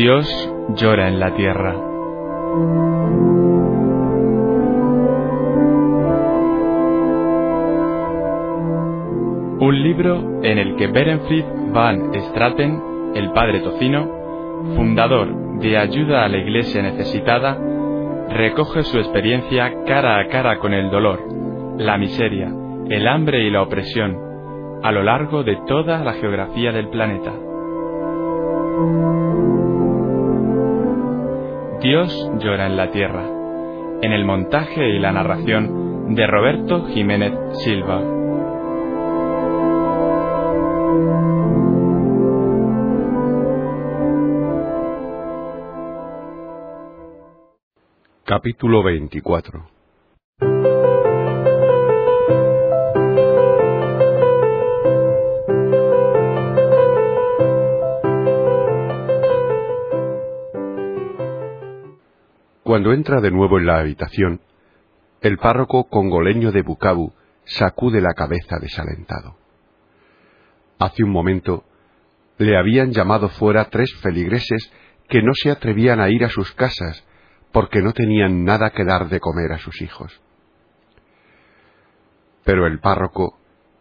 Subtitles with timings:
[0.00, 0.26] Dios
[0.76, 1.76] llora en la tierra.
[9.58, 11.44] Un libro en el que Berenfried
[11.74, 14.08] van Straten, el padre tocino,
[14.74, 17.58] fundador de Ayuda a la Iglesia Necesitada,
[18.30, 21.20] recoge su experiencia cara a cara con el dolor,
[21.76, 22.50] la miseria,
[22.88, 24.16] el hambre y la opresión,
[24.82, 27.34] a lo largo de toda la geografía del planeta.
[31.80, 33.24] Dios llora en la tierra,
[34.02, 37.32] en el montaje y la narración de Roberto Jiménez
[37.64, 38.02] Silva.
[48.26, 49.79] Capítulo 24
[62.70, 64.42] Cuando entra de nuevo en la habitación,
[65.22, 67.12] el párroco congoleño de Bukavu
[67.44, 69.34] sacude la cabeza desalentado.
[70.78, 71.64] Hace un momento
[72.38, 74.72] le habían llamado fuera tres feligreses
[75.08, 77.04] que no se atrevían a ir a sus casas
[77.50, 80.20] porque no tenían nada que dar de comer a sus hijos.
[82.44, 83.40] Pero el párroco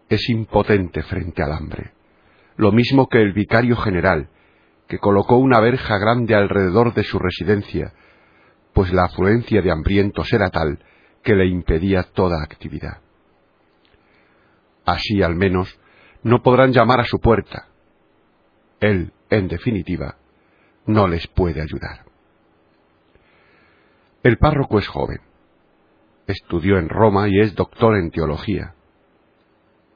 [0.09, 1.91] es impotente frente al hambre,
[2.57, 4.29] lo mismo que el vicario general,
[4.87, 7.93] que colocó una verja grande alrededor de su residencia,
[8.73, 10.79] pues la afluencia de hambrientos era tal
[11.23, 13.01] que le impedía toda actividad.
[14.85, 15.79] Así al menos
[16.23, 17.67] no podrán llamar a su puerta.
[18.79, 20.17] Él, en definitiva,
[20.85, 22.05] no les puede ayudar.
[24.23, 25.19] El párroco es joven.
[26.27, 28.75] Estudió en Roma y es doctor en teología.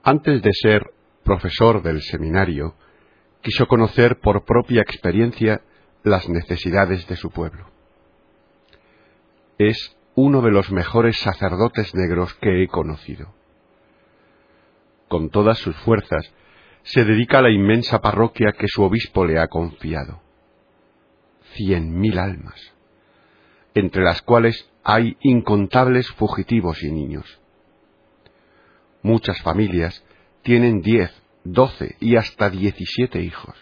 [0.04, 0.92] Antes de ser
[1.24, 2.76] profesor del seminario,
[3.42, 5.62] quiso conocer por propia experiencia
[6.04, 7.73] las necesidades de su pueblo.
[9.58, 13.34] Es uno de los mejores sacerdotes negros que he conocido.
[15.08, 16.34] Con todas sus fuerzas,
[16.84, 20.22] se dedica a la inmensa parroquia que su obispo le ha confiado.
[21.56, 22.74] Cien mil almas
[23.74, 27.42] entre las cuales hay incontables fugitivos y niños.
[29.02, 30.04] Muchas familias
[30.44, 31.12] tienen diez,
[31.44, 33.56] doce y hasta diecisiete hijos.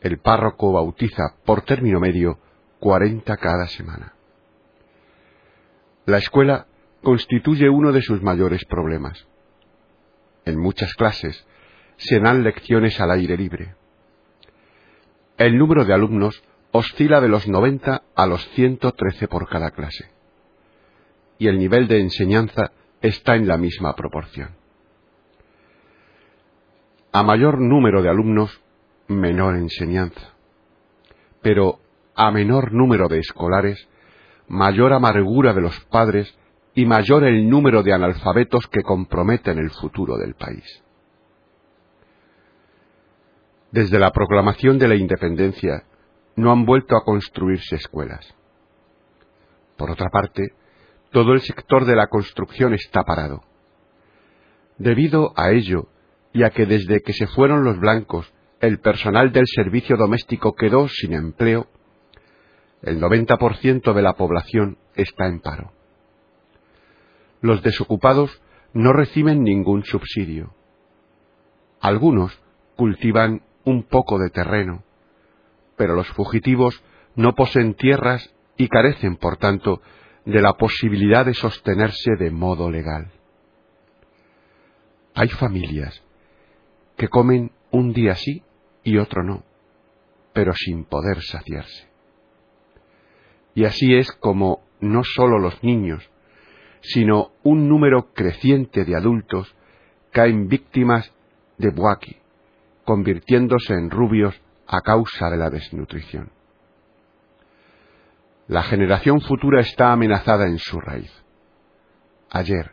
[0.00, 2.38] El párroco bautiza por término medio
[2.78, 4.14] cuarenta cada semana.
[6.06, 6.66] La escuela
[7.02, 9.26] constituye uno de sus mayores problemas.
[10.44, 11.46] En muchas clases
[11.96, 13.74] se dan lecciones al aire libre.
[15.36, 20.10] El número de alumnos oscila de los 90 a los 113 por cada clase.
[21.38, 22.70] Y el nivel de enseñanza
[23.02, 24.50] está en la misma proporción.
[27.12, 28.62] A mayor número de alumnos,
[29.08, 30.34] menor enseñanza.
[31.42, 31.80] Pero
[32.14, 33.88] a menor número de escolares,
[34.48, 36.36] mayor amargura de los padres
[36.74, 40.82] y mayor el número de analfabetos que comprometen el futuro del país.
[43.70, 45.84] Desde la proclamación de la independencia
[46.36, 48.34] no han vuelto a construirse escuelas.
[49.76, 50.52] Por otra parte,
[51.10, 53.42] todo el sector de la construcción está parado.
[54.78, 55.88] Debido a ello,
[56.32, 58.30] y a que desde que se fueron los blancos
[58.60, 61.66] el personal del servicio doméstico quedó sin empleo,
[62.86, 65.72] el 90% de la población está en paro.
[67.40, 68.40] Los desocupados
[68.72, 70.54] no reciben ningún subsidio.
[71.80, 72.40] Algunos
[72.76, 74.84] cultivan un poco de terreno,
[75.76, 76.80] pero los fugitivos
[77.16, 79.82] no poseen tierras y carecen, por tanto,
[80.24, 83.10] de la posibilidad de sostenerse de modo legal.
[85.14, 86.04] Hay familias
[86.96, 88.44] que comen un día sí
[88.84, 89.42] y otro no,
[90.32, 91.95] pero sin poder saciarse.
[93.56, 96.06] Y así es como no sólo los niños,
[96.82, 99.56] sino un número creciente de adultos
[100.12, 101.10] caen víctimas
[101.56, 102.18] de buaki,
[102.84, 106.30] convirtiéndose en rubios a causa de la desnutrición.
[108.46, 111.10] La generación futura está amenazada en su raíz.
[112.30, 112.72] Ayer,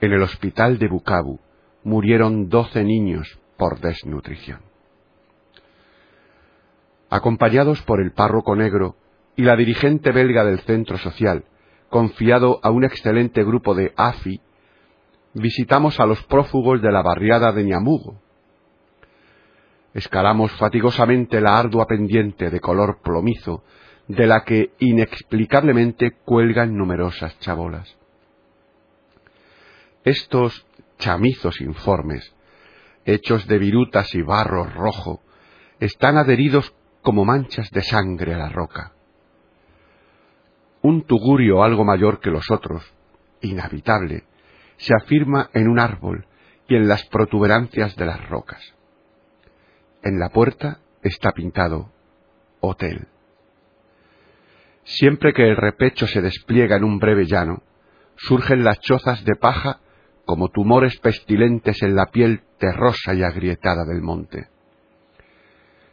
[0.00, 1.38] en el hospital de Bukavu,
[1.84, 4.60] murieron doce niños por desnutrición.
[7.10, 8.96] Acompañados por el párroco negro
[9.36, 11.44] y la dirigente belga del centro social,
[11.88, 14.40] confiado a un excelente grupo de AFI,
[15.34, 18.20] visitamos a los prófugos de la barriada de Ñamugo,
[19.94, 23.62] escalamos fatigosamente la ardua pendiente de color plomizo
[24.08, 27.96] de la que inexplicablemente cuelgan numerosas chabolas.
[30.04, 30.66] Estos
[30.98, 32.34] chamizos informes,
[33.04, 35.22] hechos de virutas y barro rojo,
[35.80, 38.93] están adheridos como manchas de sangre a la roca.
[40.84, 42.84] Un tugurio algo mayor que los otros,
[43.40, 44.24] inhabitable,
[44.76, 46.26] se afirma en un árbol
[46.68, 48.60] y en las protuberancias de las rocas.
[50.02, 51.90] En la puerta está pintado
[52.60, 53.08] Hotel.
[54.82, 57.62] Siempre que el repecho se despliega en un breve llano,
[58.16, 59.80] surgen las chozas de paja
[60.26, 64.48] como tumores pestilentes en la piel terrosa y agrietada del monte.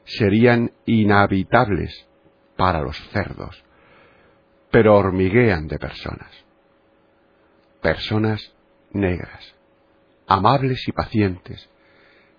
[0.04, 2.10] Serían inhabitables
[2.58, 3.64] para los cerdos,
[4.72, 6.32] pero hormiguean de personas.
[7.82, 8.54] Personas
[8.92, 9.56] negras,
[10.28, 11.70] amables y pacientes,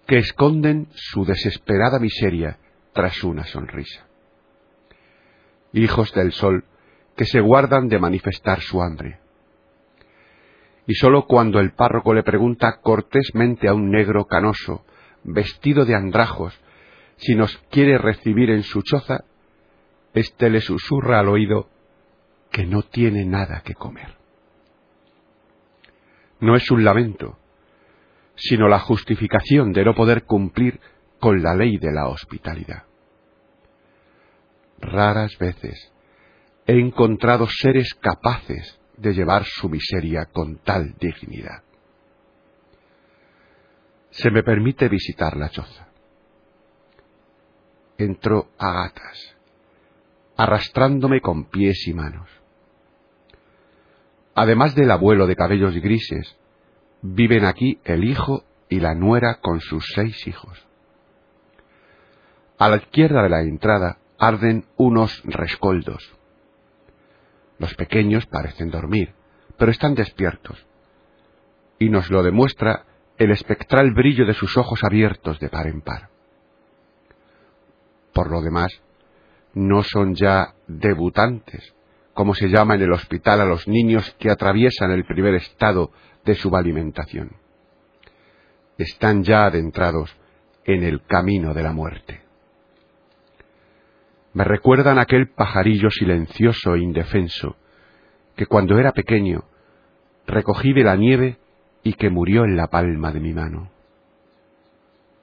[0.07, 2.59] que esconden su desesperada miseria
[2.93, 4.07] tras una sonrisa.
[5.73, 6.65] Hijos del sol
[7.17, 9.19] que se guardan de manifestar su hambre.
[10.87, 14.85] Y sólo cuando el párroco le pregunta cortésmente a un negro canoso,
[15.23, 16.59] vestido de andrajos,
[17.17, 19.25] si nos quiere recibir en su choza,
[20.15, 21.69] éste le susurra al oído
[22.53, 24.15] que no tiene nada que comer.
[26.39, 27.39] No es un lamento,
[28.37, 30.79] sino la justificación de no poder cumplir
[31.19, 32.85] con la ley de la hospitalidad.
[34.81, 35.93] Raras veces
[36.67, 41.63] he encontrado seres capaces de llevar su miseria con tal dignidad.
[44.11, 45.89] Se me permite visitar la choza.
[47.97, 49.37] Entro a gatas,
[50.37, 52.42] arrastrándome con pies y manos.
[54.35, 56.37] Además del abuelo de cabellos grises,
[57.03, 60.67] viven aquí el hijo y la nuera con sus seis hijos.
[62.59, 66.17] A la izquierda de la entrada arden unos rescoldos.
[67.59, 69.15] Los pequeños parecen dormir,
[69.59, 70.65] pero están despiertos,
[71.79, 72.85] y nos lo demuestra
[73.19, 76.09] el espectral brillo de sus ojos abiertos de par en par.
[78.15, 78.73] Por lo demás,
[79.55, 81.75] no son ya debutantes,
[82.15, 85.91] como se llama en el hospital a los niños que atraviesan el primer estado
[86.25, 87.37] de subalimentación.
[88.79, 90.15] Están ya adentrados
[90.65, 92.23] en el camino de la muerte.
[94.35, 97.57] Me recuerdan aquel pajarillo silencioso e indefenso
[98.37, 99.45] que cuando era pequeño
[100.27, 101.39] recogí de la nieve
[101.83, 103.71] y que murió en la palma de mi mano.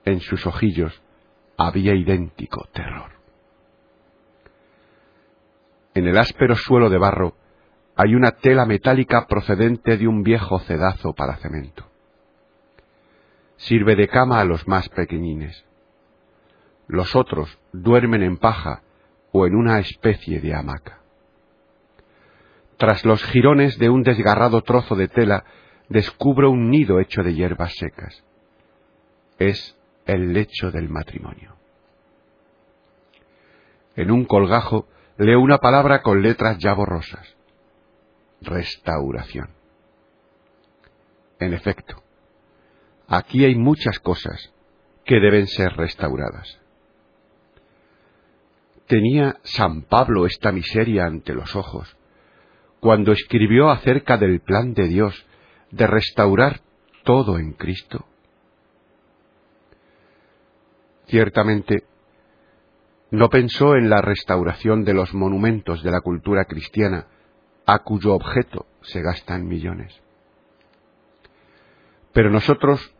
[0.06, 1.01] En sus ojillos
[1.57, 3.19] había idéntico terror.
[5.94, 7.36] En el áspero suelo de barro
[7.95, 11.86] hay una tela metálica procedente de un viejo cedazo para cemento.
[13.57, 15.65] Sirve de cama a los más pequeñines.
[16.88, 18.83] Los otros duermen en paja
[19.31, 21.00] o en una especie de hamaca.
[22.77, 25.44] Tras los jirones de un desgarrado trozo de tela
[25.89, 28.24] descubro un nido hecho de hierbas secas.
[29.38, 31.56] Es el lecho del matrimonio.
[33.97, 34.88] En un colgajo
[35.25, 37.36] leo una palabra con letras ya borrosas.
[38.42, 39.50] Restauración.
[41.39, 42.01] En efecto,
[43.07, 44.54] aquí hay muchas cosas
[45.04, 46.60] que deben ser restauradas.
[48.88, 51.95] ¿Tenía San Pablo esta miseria ante los ojos
[52.80, 55.25] cuando escribió acerca del plan de Dios
[55.72, 56.62] de restaurar
[57.04, 58.06] todo en Cristo?
[61.08, 61.84] Ciertamente,
[63.12, 67.08] no pensó en la restauración de los monumentos de la cultura cristiana,
[67.66, 70.00] a cuyo objeto se gastan millones.
[72.13, 72.94] Pero nosotros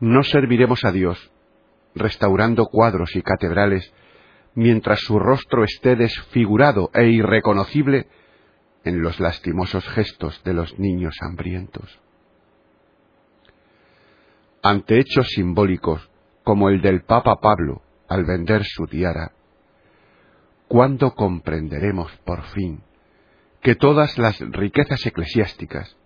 [0.00, 1.32] no serviremos a Dios
[1.94, 3.92] restaurando cuadros y catedrales
[4.54, 8.06] mientras su rostro esté desfigurado e irreconocible
[8.84, 12.00] en los lastimosos gestos de los niños hambrientos.
[14.62, 16.08] Ante hechos simbólicos
[16.44, 19.32] como el del Papa Pablo al vender su tiara,
[20.72, 22.80] ¿cuándo comprenderemos por fin
[23.60, 25.98] que todas las riquezas eclesiásticas,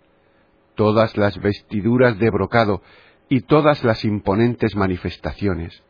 [0.74, 2.82] todas las vestiduras de brocado
[3.28, 5.84] y todas las imponentes manifestaciones,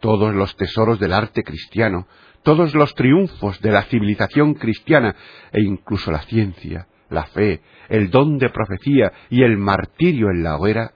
[0.00, 2.08] todos los tesoros del arte cristiano,
[2.42, 5.14] todos los triunfos de la civilización cristiana
[5.52, 10.56] e incluso la ciencia, la fe, el don de profecía y el martirio en la
[10.56, 10.94] hoguera,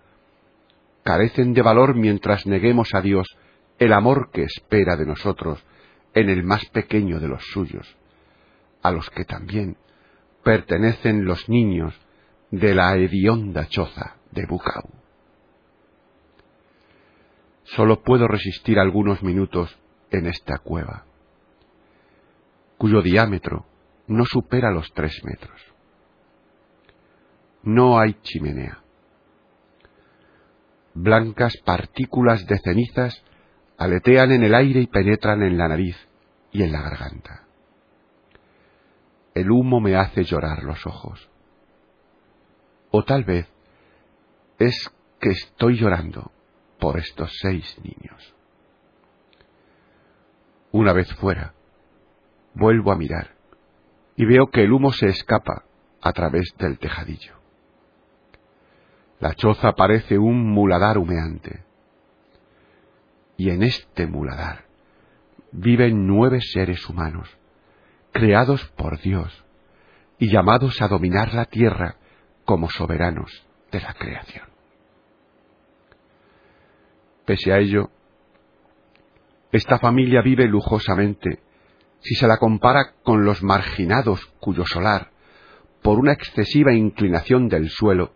[1.05, 3.29] carecen de valor mientras neguemos a Dios
[3.79, 5.65] el amor que espera de nosotros
[6.15, 7.97] en el más pequeño de los suyos,
[8.83, 9.77] a los que también
[10.43, 11.95] pertenecen los niños
[12.51, 14.89] de la hedionda choza de Bucau.
[17.65, 19.77] Solo puedo resistir algunos minutos
[20.11, 21.05] en esta cueva,
[22.79, 23.67] cuyo diámetro
[24.07, 25.61] no supera los tres metros.
[27.63, 28.81] No hay chimenea.
[30.93, 33.25] Blancas partículas de cenizas
[33.79, 35.97] aletean en el aire y penetran en la nariz
[36.53, 37.45] y en la garganta.
[39.35, 41.29] El humo me hace llorar los ojos.
[42.91, 43.49] O tal vez
[44.59, 44.91] es
[45.21, 46.31] que estoy llorando
[46.79, 48.35] por estos seis niños.
[50.71, 51.55] Una vez fuera,
[52.55, 53.35] vuelvo a mirar
[54.17, 55.65] y veo que el humo se escapa
[56.01, 57.35] a través del tejadillo.
[59.21, 61.65] La choza parece un muladar humeante.
[63.37, 64.65] Y en este muladar
[65.53, 67.29] viven nueve seres humanos,
[68.13, 69.45] creados por Dios
[70.19, 71.97] y llamados a dominar la tierra
[72.45, 74.49] como soberanos de la creación.
[77.25, 77.91] Pese a ello,
[79.51, 81.41] esta familia vive lujosamente
[82.01, 85.11] si se la compara con los marginados cuyo solar,
[85.83, 88.13] por una excesiva inclinación del suelo,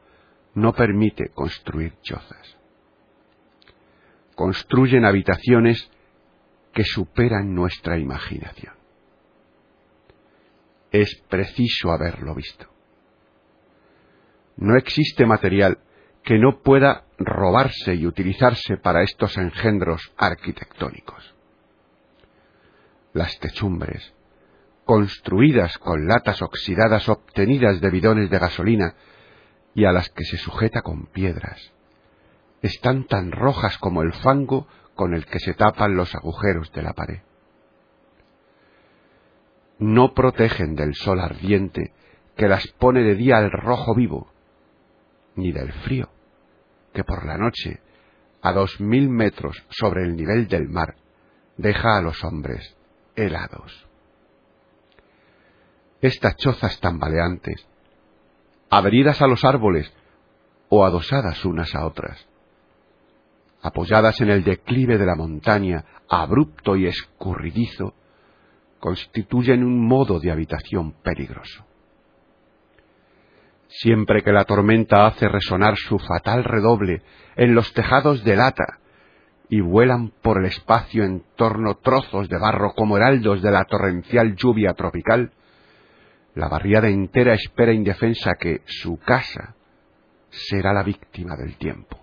[0.54, 2.57] no permite construir chozas.
[4.38, 5.90] Construyen habitaciones
[6.72, 8.72] que superan nuestra imaginación.
[10.92, 12.68] Es preciso haberlo visto.
[14.56, 15.78] No existe material
[16.22, 21.34] que no pueda robarse y utilizarse para estos engendros arquitectónicos.
[23.14, 24.14] Las techumbres,
[24.84, 28.94] construidas con latas oxidadas obtenidas de bidones de gasolina
[29.74, 31.72] y a las que se sujeta con piedras,
[32.62, 36.92] están tan rojas como el fango con el que se tapan los agujeros de la
[36.92, 37.20] pared.
[39.78, 41.92] No protegen del sol ardiente
[42.36, 44.32] que las pone de día al rojo vivo,
[45.36, 46.08] ni del frío,
[46.92, 47.80] que por la noche,
[48.42, 50.96] a dos mil metros sobre el nivel del mar,
[51.56, 52.76] deja a los hombres
[53.14, 53.86] helados.
[56.00, 57.66] Estas chozas tambaleantes,
[58.70, 59.92] adheridas a los árboles
[60.68, 62.26] o adosadas unas a otras,
[63.62, 67.94] apoyadas en el declive de la montaña, abrupto y escurridizo,
[68.78, 71.64] constituyen un modo de habitación peligroso.
[73.68, 77.02] Siempre que la tormenta hace resonar su fatal redoble
[77.36, 78.78] en los tejados de lata
[79.50, 84.36] y vuelan por el espacio en torno trozos de barro como heraldos de la torrencial
[84.36, 85.32] lluvia tropical,
[86.34, 89.54] la barriada entera espera indefensa que su casa
[90.30, 91.97] será la víctima del tiempo.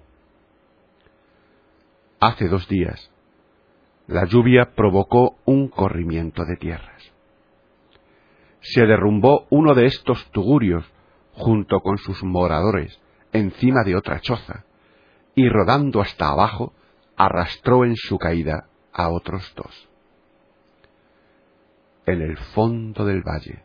[2.25, 3.12] Hace dos días,
[4.08, 7.13] la lluvia provocó un corrimiento de tierras.
[8.62, 10.84] Se derrumbó uno de estos tugurios
[11.34, 13.00] junto con sus moradores
[13.32, 14.65] encima de otra choza,
[15.36, 16.74] y rodando hasta abajo,
[17.15, 19.88] arrastró en su caída a otros dos.
[22.08, 23.62] En el fondo del valle,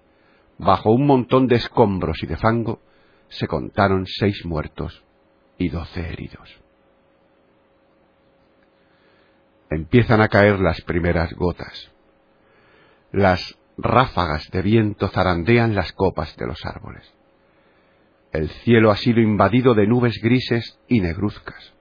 [0.58, 2.80] bajo un montón de escombros y de fango,
[3.28, 5.02] se contaron seis muertos
[5.56, 6.60] y doce heridos.
[9.70, 11.92] Empiezan a caer las primeras gotas.
[13.12, 17.14] Las ráfagas de viento zarandean las copas de los árboles.
[18.32, 21.72] El cielo ha sido invadido de nubes grises y negruzcas.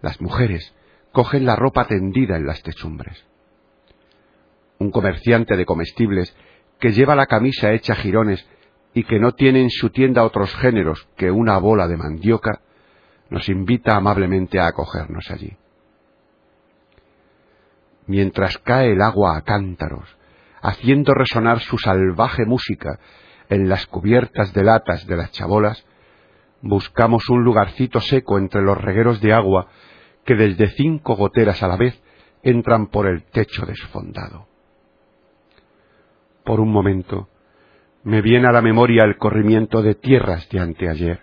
[0.00, 0.74] Las mujeres
[1.12, 3.24] cogen la ropa tendida en las techumbres.
[4.78, 6.34] Un comerciante de comestibles
[6.78, 8.46] que lleva la camisa hecha jirones
[8.94, 12.62] y que no tiene en su tienda otros géneros que una bola de mandioca,
[13.28, 15.54] nos invita amablemente a acogernos allí.
[18.06, 20.16] Mientras cae el agua a cántaros,
[20.62, 22.98] haciendo resonar su salvaje música
[23.48, 25.84] en las cubiertas de latas de las chabolas,
[26.62, 29.68] buscamos un lugarcito seco entre los regueros de agua
[30.24, 32.00] que desde cinco goteras a la vez
[32.42, 34.46] entran por el techo desfondado.
[36.44, 37.28] Por un momento
[38.04, 41.22] me viene a la memoria el corrimiento de tierras de anteayer,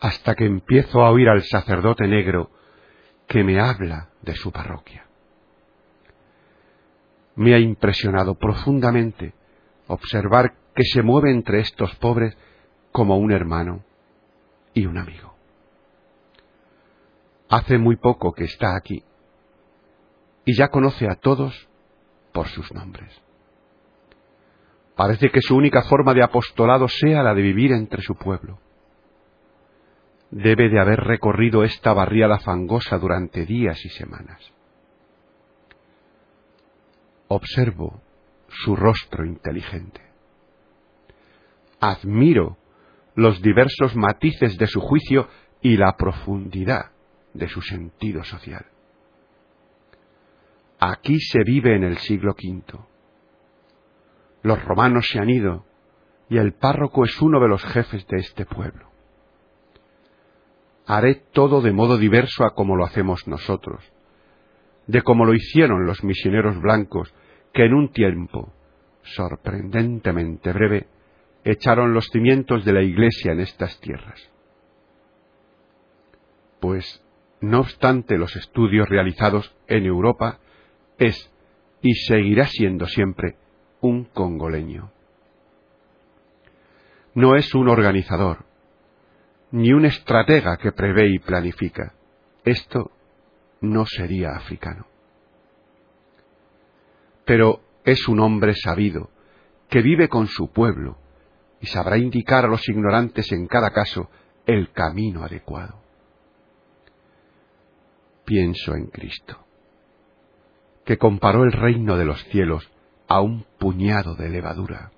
[0.00, 2.50] hasta que empiezo a oír al sacerdote negro
[3.26, 5.06] que me habla de su parroquia.
[7.36, 9.34] Me ha impresionado profundamente
[9.86, 12.36] observar que se mueve entre estos pobres
[12.92, 13.84] como un hermano
[14.72, 15.34] y un amigo.
[17.48, 19.02] Hace muy poco que está aquí
[20.44, 21.68] y ya conoce a todos
[22.32, 23.12] por sus nombres.
[24.96, 28.58] Parece que su única forma de apostolado sea la de vivir entre su pueblo.
[30.30, 34.52] Debe de haber recorrido esta barriada fangosa durante días y semanas.
[37.28, 38.02] Observo
[38.48, 40.04] su rostro inteligente
[41.90, 42.56] admiro
[43.14, 45.28] los diversos matices de su juicio
[45.60, 46.90] y la profundidad
[47.32, 48.66] de su sentido social.
[50.78, 52.78] Aquí se vive en el siglo V.
[54.42, 55.64] Los romanos se han ido
[56.28, 58.90] y el párroco es uno de los jefes de este pueblo.
[60.86, 63.82] Haré todo de modo diverso a como lo hacemos nosotros,
[64.86, 67.12] de como lo hicieron los misioneros blancos
[67.52, 68.52] que en un tiempo
[69.02, 70.88] sorprendentemente breve
[71.44, 74.30] echaron los cimientos de la Iglesia en estas tierras.
[76.60, 77.02] Pues,
[77.40, 80.38] no obstante los estudios realizados en Europa,
[80.98, 81.30] es
[81.82, 83.36] y seguirá siendo siempre
[83.80, 84.90] un congoleño.
[87.14, 88.46] No es un organizador,
[89.50, 91.92] ni un estratega que prevé y planifica.
[92.44, 92.90] Esto
[93.72, 94.86] no sería africano.
[97.24, 99.10] Pero es un hombre sabido,
[99.68, 100.98] que vive con su pueblo
[101.60, 104.10] y sabrá indicar a los ignorantes en cada caso
[104.46, 105.80] el camino adecuado.
[108.24, 109.44] Pienso en Cristo,
[110.84, 112.70] que comparó el reino de los cielos
[113.08, 114.90] a un puñado de levadura.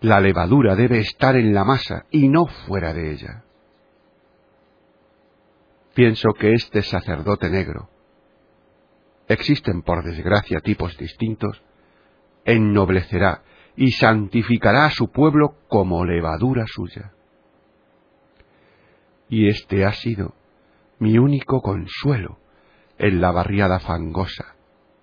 [0.00, 3.44] La levadura debe estar en la masa y no fuera de ella.
[6.00, 7.90] Pienso que este sacerdote negro,
[9.28, 11.62] existen por desgracia tipos distintos,
[12.46, 13.42] ennoblecerá
[13.76, 17.12] y santificará a su pueblo como levadura suya.
[19.28, 20.34] Y este ha sido
[21.00, 22.38] mi único consuelo
[22.96, 24.54] en la barriada fangosa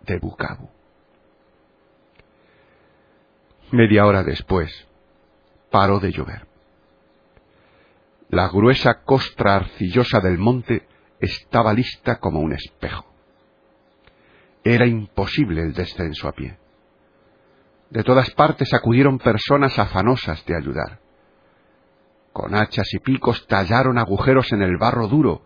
[0.02, 0.72] de Bukavu.
[3.70, 4.88] Media hora después,
[5.70, 6.48] paró de llover.
[8.30, 10.88] La gruesa costra arcillosa del monte
[11.20, 13.06] estaba lista como un espejo.
[14.64, 16.58] Era imposible el descenso a pie.
[17.90, 21.00] De todas partes acudieron personas afanosas de ayudar.
[22.34, 25.44] Con hachas y picos tallaron agujeros en el barro duro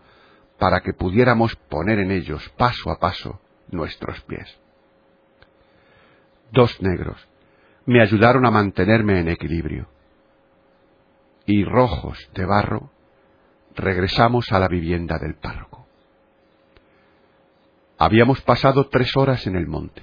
[0.58, 4.58] para que pudiéramos poner en ellos paso a paso nuestros pies.
[6.50, 7.28] Dos negros
[7.86, 9.88] me ayudaron a mantenerme en equilibrio.
[11.46, 12.90] Y rojos de barro,
[13.74, 15.86] regresamos a la vivienda del párroco.
[17.98, 20.02] Habíamos pasado tres horas en el monte.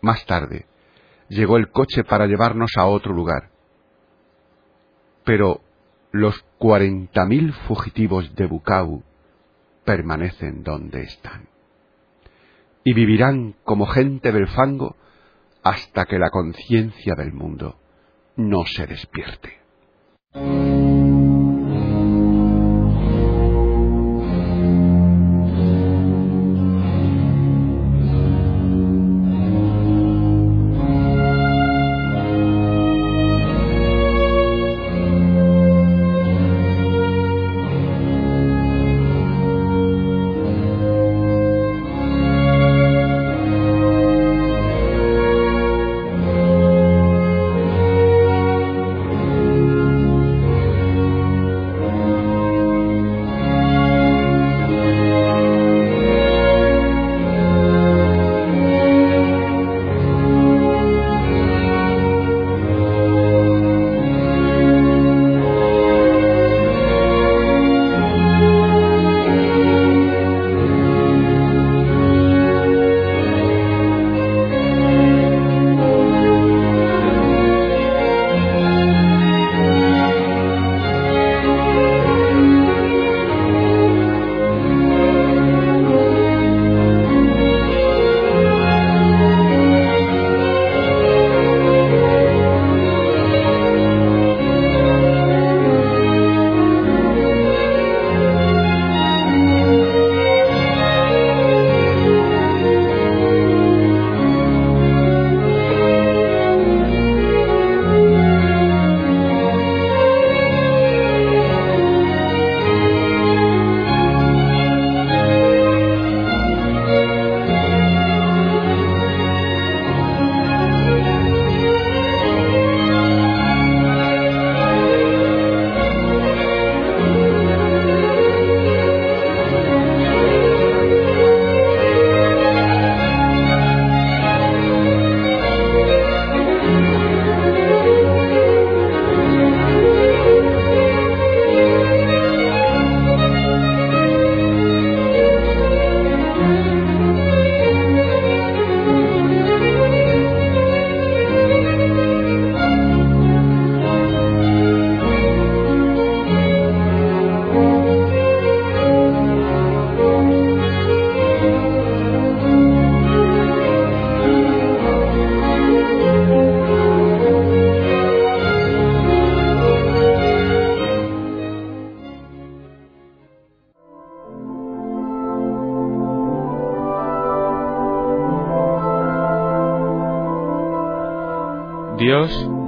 [0.00, 0.66] Más tarde,
[1.28, 3.50] llegó el coche para llevarnos a otro lugar.
[5.24, 5.62] Pero
[6.12, 9.02] los cuarenta mil fugitivos de Bucau
[9.84, 11.48] permanecen donde están.
[12.84, 14.96] Y vivirán como gente del fango
[15.62, 17.78] hasta que la conciencia del mundo
[18.36, 19.63] no se despierte.
[20.34, 21.03] Dios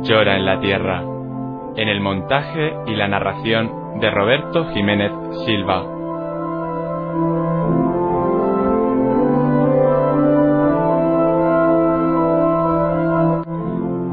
[0.07, 1.03] llora en la tierra.
[1.77, 5.13] En el montaje y la narración de Roberto Jiménez
[5.45, 5.85] Silva.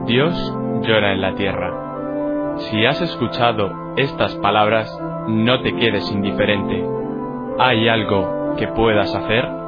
[0.05, 2.55] Dios llora en la tierra.
[2.57, 4.89] Si has escuchado estas palabras,
[5.27, 6.83] no te quedes indiferente.
[7.59, 9.62] ¿Hay algo que puedas hacer?